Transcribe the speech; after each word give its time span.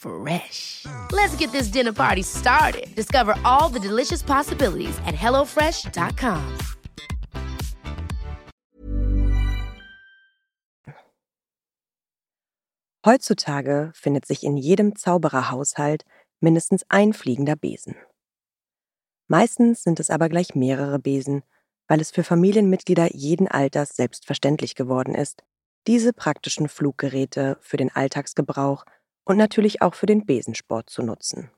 Fresh. 0.00 0.86
Let's 1.12 1.36
get 1.36 1.52
this 1.52 1.68
dinner 1.68 1.92
party 1.92 2.22
started. 2.22 2.86
Discover 2.96 3.34
all 3.44 3.68
the 3.68 3.78
delicious 3.78 4.22
possibilities 4.22 4.98
at 5.06 5.14
hellofresh.com. 5.14 6.40
Heutzutage 13.04 13.92
findet 13.94 14.26
sich 14.26 14.42
in 14.42 14.56
jedem 14.56 14.96
Zaubererhaushalt 14.96 16.04
mindestens 16.40 16.84
ein 16.88 17.12
fliegender 17.12 17.56
Besen. 17.56 17.96
Meistens 19.28 19.82
sind 19.82 20.00
es 20.00 20.10
aber 20.10 20.28
gleich 20.28 20.54
mehrere 20.54 20.98
Besen, 20.98 21.42
weil 21.88 22.00
es 22.00 22.10
für 22.10 22.24
Familienmitglieder 22.24 23.14
jeden 23.14 23.48
Alters 23.48 23.96
selbstverständlich 23.96 24.74
geworden 24.74 25.14
ist, 25.14 25.42
diese 25.86 26.12
praktischen 26.12 26.68
Fluggeräte 26.68 27.58
für 27.60 27.76
den 27.76 27.90
Alltagsgebrauch 27.90 28.84
und 29.24 29.36
natürlich 29.36 29.82
auch 29.82 29.94
für 29.94 30.06
den 30.06 30.26
Besensport 30.26 30.90
zu 30.90 31.02
nutzen. 31.02 31.50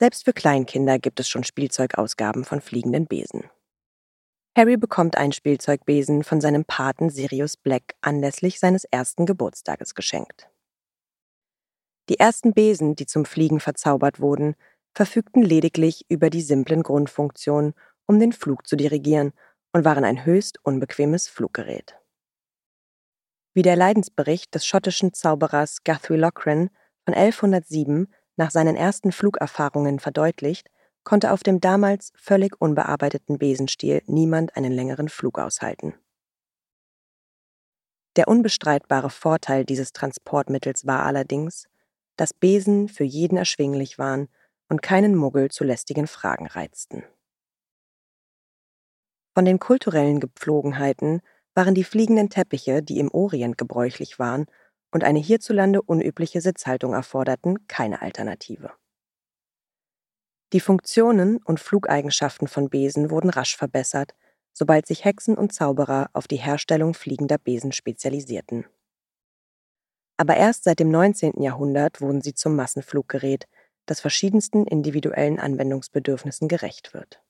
Selbst 0.00 0.24
für 0.24 0.32
Kleinkinder 0.32 0.98
gibt 0.98 1.20
es 1.20 1.28
schon 1.28 1.44
Spielzeugausgaben 1.44 2.44
von 2.44 2.60
fliegenden 2.60 3.06
Besen. 3.06 3.44
Harry 4.56 4.76
bekommt 4.76 5.16
einen 5.16 5.32
Spielzeugbesen 5.32 6.22
von 6.22 6.40
seinem 6.40 6.64
Paten 6.64 7.10
Sirius 7.10 7.56
Black 7.56 7.94
anlässlich 8.00 8.60
seines 8.60 8.84
ersten 8.84 9.26
Geburtstages 9.26 9.94
geschenkt. 9.94 10.48
Die 12.08 12.18
ersten 12.18 12.52
Besen, 12.52 12.96
die 12.96 13.06
zum 13.06 13.24
Fliegen 13.24 13.60
verzaubert 13.60 14.20
wurden, 14.20 14.54
verfügten 14.94 15.42
lediglich 15.42 16.04
über 16.08 16.30
die 16.30 16.42
simplen 16.42 16.82
Grundfunktionen, 16.82 17.74
um 18.06 18.20
den 18.20 18.32
Flug 18.32 18.66
zu 18.66 18.76
dirigieren 18.76 19.32
und 19.72 19.84
waren 19.84 20.04
ein 20.04 20.24
höchst 20.24 20.58
unbequemes 20.62 21.28
Fluggerät. 21.28 21.96
Wie 23.54 23.62
der 23.62 23.76
Leidensbericht 23.76 24.52
des 24.52 24.66
schottischen 24.66 25.14
Zauberers 25.14 25.84
Guthrie 25.84 26.16
Lochran 26.16 26.70
von 27.04 27.14
1107 27.14 28.12
nach 28.34 28.50
seinen 28.50 28.74
ersten 28.74 29.12
Flugerfahrungen 29.12 30.00
verdeutlicht, 30.00 30.68
konnte 31.04 31.30
auf 31.30 31.44
dem 31.44 31.60
damals 31.60 32.12
völlig 32.16 32.60
unbearbeiteten 32.60 33.38
Besenstiel 33.38 34.02
niemand 34.06 34.56
einen 34.56 34.72
längeren 34.72 35.08
Flug 35.08 35.38
aushalten. 35.38 35.94
Der 38.16 38.26
unbestreitbare 38.26 39.10
Vorteil 39.10 39.64
dieses 39.64 39.92
Transportmittels 39.92 40.84
war 40.84 41.04
allerdings, 41.04 41.68
dass 42.16 42.34
Besen 42.34 42.88
für 42.88 43.04
jeden 43.04 43.36
erschwinglich 43.36 43.98
waren 43.98 44.28
und 44.68 44.82
keinen 44.82 45.14
Muggel 45.14 45.50
zu 45.50 45.62
lästigen 45.62 46.08
Fragen 46.08 46.46
reizten. 46.46 47.04
Von 49.34 49.44
den 49.44 49.60
kulturellen 49.60 50.18
Gepflogenheiten 50.18 51.20
waren 51.54 51.74
die 51.74 51.84
fliegenden 51.84 52.30
Teppiche, 52.30 52.82
die 52.82 52.98
im 52.98 53.10
Orient 53.10 53.56
gebräuchlich 53.56 54.18
waren 54.18 54.46
und 54.90 55.04
eine 55.04 55.18
hierzulande 55.18 55.82
unübliche 55.82 56.40
Sitzhaltung 56.40 56.94
erforderten, 56.94 57.66
keine 57.66 58.02
Alternative. 58.02 58.72
Die 60.52 60.60
Funktionen 60.60 61.38
und 61.38 61.58
Flugeigenschaften 61.58 62.46
von 62.46 62.70
Besen 62.70 63.10
wurden 63.10 63.30
rasch 63.30 63.56
verbessert, 63.56 64.14
sobald 64.52 64.86
sich 64.86 65.04
Hexen 65.04 65.36
und 65.36 65.52
Zauberer 65.52 66.10
auf 66.12 66.28
die 66.28 66.36
Herstellung 66.36 66.94
fliegender 66.94 67.38
Besen 67.38 67.72
spezialisierten. 67.72 68.66
Aber 70.16 70.36
erst 70.36 70.62
seit 70.62 70.78
dem 70.78 70.90
19. 70.90 71.42
Jahrhundert 71.42 72.00
wurden 72.00 72.20
sie 72.20 72.34
zum 72.34 72.54
Massenfluggerät, 72.54 73.48
das 73.86 74.00
verschiedensten 74.00 74.64
individuellen 74.64 75.40
Anwendungsbedürfnissen 75.40 76.46
gerecht 76.46 76.94
wird. 76.94 77.23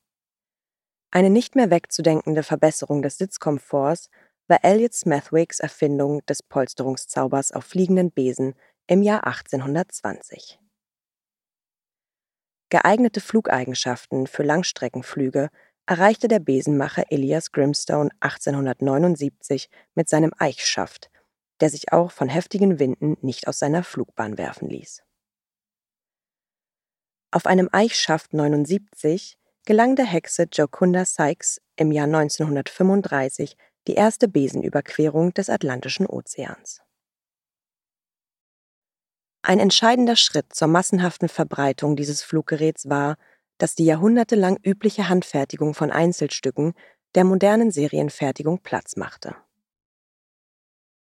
Eine 1.15 1.31
nicht 1.31 1.55
mehr 1.55 1.71
wegzudenkende 1.71 2.43
Verbesserung 2.43 3.01
des 3.01 3.19
Sitzkomforts 3.19 4.11
war 4.49 4.65
Elliot 4.65 4.95
Smethwicks 4.95 5.61
Erfindung 5.61 6.27
des 6.27 6.43
Polsterungszaubers 6.43 7.53
auf 7.53 7.65
fliegenden 7.65 8.11
Besen 8.11 8.57
im 8.89 9.01
Jahr 9.01 9.25
1820. 9.25 10.59
Geeignete 12.69 13.21
Flugeigenschaften 13.21 14.27
für 14.27 14.43
Langstreckenflüge 14.43 15.51
erreichte 15.87 16.27
der 16.27 16.41
Besenmacher 16.41 17.05
Elias 17.13 17.53
Grimstone 17.53 18.11
1879 18.19 19.71
mit 19.95 20.09
seinem 20.09 20.33
Eichschaft, 20.37 21.13
der 21.61 21.71
sich 21.71 21.93
auch 21.93 22.11
von 22.11 22.29
heftigen 22.29 22.81
Winden 22.81 23.19
nicht 23.21 23.47
aus 23.47 23.61
seiner 23.61 23.85
Flugbahn 23.85 24.37
werfen 24.37 24.69
ließ. 24.69 25.05
Auf 27.31 27.47
einem 27.47 27.69
Eichschaft 27.71 28.35
79 28.35 29.39
gelang 29.65 29.97
der 29.97 30.05
Hexe 30.05 30.47
Jocunda 30.53 31.05
Sykes 31.05 31.61
im 31.77 31.91
Jahr 31.91 32.07
1935 32.07 33.57
die 33.87 33.95
erste 33.95 34.29
Besenüberquerung 34.29 35.33
des 35.35 35.49
Atlantischen 35.49 36.07
Ozeans. 36.07 36.81
Ein 39.43 39.59
entscheidender 39.59 40.17
Schritt 40.17 40.55
zur 40.55 40.69
massenhaften 40.69 41.29
Verbreitung 41.29 41.97
dieses 41.97 42.23
Fluggeräts 42.23 42.89
war, 42.89 43.17
dass 43.59 43.75
die 43.75 43.85
jahrhundertelang 43.85 44.59
übliche 44.63 45.09
Handfertigung 45.09 45.75
von 45.75 45.91
Einzelstücken 45.91 46.75
der 47.15 47.25
modernen 47.25 47.71
Serienfertigung 47.71 48.61
Platz 48.61 48.97
machte. 48.97 49.37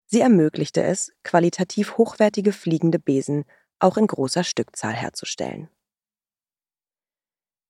Sie 0.06 0.22
ermöglichte 0.22 0.84
es, 0.84 1.12
qualitativ 1.24 1.98
hochwertige 1.98 2.52
fliegende 2.52 3.00
Besen 3.00 3.46
auch 3.80 3.98
in 3.98 4.08
großer 4.08 4.44
Stückzahl 4.44 4.94
herzustellen. 4.94 5.70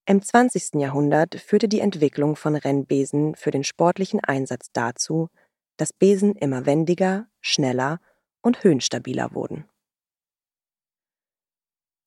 Im 0.08 0.22
20. 0.22 0.74
Jahrhundert 0.74 1.34
führte 1.34 1.66
die 1.66 1.80
Entwicklung 1.80 2.36
von 2.36 2.54
Rennbesen 2.54 3.34
für 3.34 3.50
den 3.50 3.64
sportlichen 3.64 4.20
Einsatz 4.20 4.70
dazu, 4.72 5.30
dass 5.78 5.92
Besen 5.92 6.36
immer 6.36 6.64
wendiger, 6.64 7.26
schneller 7.40 7.98
und 8.40 8.62
höhenstabiler 8.62 9.34
wurden. 9.34 9.68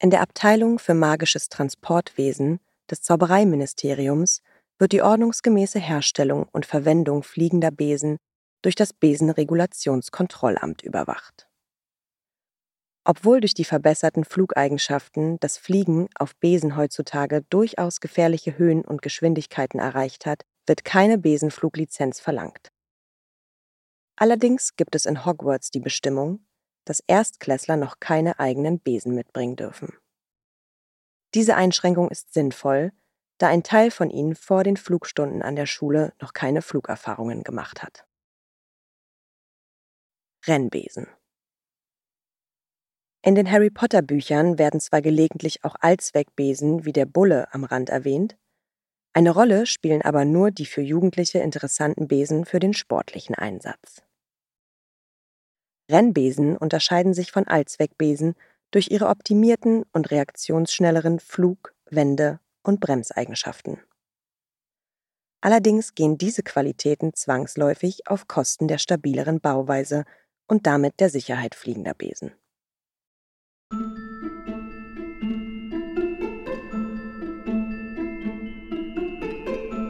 In 0.02 0.12
der 0.12 0.22
Abteilung 0.22 0.80
für 0.80 0.94
magisches 0.94 1.50
Transportwesen 1.50 2.62
des 2.90 3.02
Zaubereiministeriums 3.02 4.42
wird 4.78 4.94
die 4.94 5.02
ordnungsgemäße 5.02 5.80
Herstellung 5.80 6.48
und 6.54 6.66
Verwendung 6.66 7.22
fliegender 7.22 7.70
Besen 7.70 8.18
durch 8.62 8.76
das 8.76 8.94
Besenregulationskontrollamt 8.94 10.84
überwacht. 10.84 11.49
Obwohl 13.10 13.40
durch 13.42 13.56
die 13.56 13.66
verbesserten 13.66 14.24
Flugeigenschaften 14.24 15.40
das 15.40 15.58
Fliegen 15.58 16.10
auf 16.14 16.36
Besen 16.36 16.78
heutzutage 16.78 17.42
durchaus 17.50 18.02
gefährliche 18.02 18.60
Höhen 18.60 18.86
und 18.86 19.02
Geschwindigkeiten 19.02 19.80
erreicht 19.80 20.28
hat, 20.28 20.46
wird 20.68 20.86
keine 20.86 21.18
Besenfluglizenz 21.18 22.20
verlangt. 22.20 22.72
Allerdings 24.16 24.76
gibt 24.76 24.94
es 24.94 25.08
in 25.08 25.26
Hogwarts 25.26 25.72
die 25.72 25.80
Bestimmung, 25.80 26.46
dass 26.86 27.02
Erstklässler 27.08 27.78
noch 27.78 28.00
keine 28.00 28.38
eigenen 28.38 28.80
Besen 28.80 29.16
mitbringen 29.16 29.56
dürfen. 29.56 29.92
Diese 31.34 31.56
Einschränkung 31.56 32.12
ist 32.12 32.32
sinnvoll, 32.32 32.92
da 33.40 33.48
ein 33.48 33.64
Teil 33.64 33.90
von 33.90 34.12
ihnen 34.12 34.36
vor 34.36 34.64
den 34.64 34.78
Flugstunden 34.78 35.42
an 35.42 35.56
der 35.56 35.66
Schule 35.66 36.14
noch 36.22 36.34
keine 36.34 36.62
Flugerfahrungen 36.62 37.42
gemacht 37.42 37.82
hat. 37.82 38.06
Rennbesen 40.46 41.08
In 43.22 43.36
den 43.36 43.52
Harry 43.52 43.70
Potter 43.70 44.02
Büchern 44.02 44.58
werden 44.58 44.80
zwar 44.80 45.02
gelegentlich 45.02 45.64
auch 45.64 45.76
Allzweckbesen 45.80 46.86
wie 46.86 46.94
der 46.94 47.06
Bulle 47.06 47.54
am 47.54 47.64
Rand 47.66 47.90
erwähnt, 47.90 48.38
eine 49.14 49.32
Rolle 49.32 49.66
spielen 49.66 50.02
aber 50.02 50.24
nur 50.24 50.52
die 50.52 50.66
für 50.66 50.82
Jugendliche 50.82 51.40
interessanten 51.40 52.08
Besen 52.08 52.46
für 52.46 52.60
den 52.60 52.74
sportlichen 52.74 53.36
Einsatz. 53.36 54.04
Rennbesen 55.92 56.56
unterscheiden 56.56 57.14
sich 57.14 57.32
von 57.32 57.48
Allzweckbesen 57.48 58.36
durch 58.72 58.92
ihre 58.92 59.08
optimierten 59.08 59.84
und 59.92 60.12
reaktionsschnelleren 60.12 61.20
Flug-, 61.20 61.74
Wende- 61.90 62.40
und 62.62 62.80
Bremseigenschaften. 62.80 63.82
Allerdings 65.42 65.96
gehen 65.96 66.18
diese 66.18 66.44
Qualitäten 66.44 67.14
zwangsläufig 67.14 68.08
auf 68.08 68.28
Kosten 68.28 68.68
der 68.68 68.78
stabileren 68.78 69.40
Bauweise 69.40 70.06
und 70.48 70.68
damit 70.68 71.00
der 71.00 71.10
Sicherheit 71.10 71.56
fliegender 71.56 71.94
Besen. 71.94 72.32